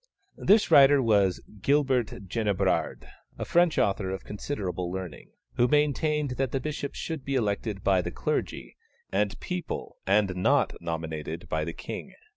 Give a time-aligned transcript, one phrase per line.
[0.39, 3.07] This writer was Gilbert Génébrard,
[3.37, 8.01] a French author of considerable learning, who maintained that the bishops should be elected by
[8.01, 8.77] the clergy
[9.11, 12.15] and people and not nominated by the king.